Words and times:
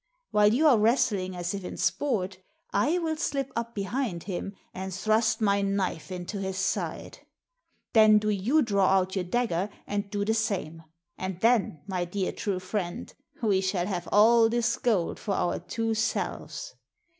While 0.31 0.51
you 0.51 0.65
are 0.65 0.79
wrestling 0.79 1.35
as 1.35 1.53
if 1.53 1.63
in 1.63 1.77
sport, 1.77 2.39
I 2.73 2.97
will 2.97 3.17
slip 3.17 3.51
up 3.55 3.75
behind 3.75 4.23
him 4.23 4.55
and 4.73 4.91
thrust 4.91 5.41
my 5.41 5.61
tift 5.61 5.65
{paxhoMx'B 5.65 5.67
Zcxit 5.67 5.67
III 5.67 5.75
knife 5.75 6.11
into 6.11 6.37
his 6.39 6.57
side. 6.57 7.19
Then 7.93 8.17
do 8.17 8.29
you 8.31 8.63
draw 8.63 8.87
out 8.87 9.15
your 9.15 9.25
dagger 9.25 9.69
and 9.85 10.09
do 10.09 10.25
the 10.25 10.33
same. 10.33 10.81
And 11.19 11.39
then, 11.41 11.83
my 11.85 12.05
dear, 12.05 12.31
true 12.31 12.59
friend, 12.59 13.13
we 13.43 13.61
shall 13.61 13.85
have 13.85 14.09
all 14.11 14.49
this 14.49 14.75
gold 14.75 15.19
for 15.19 15.35
our 15.35 15.59
two 15.59 15.93
selves. 15.93 16.73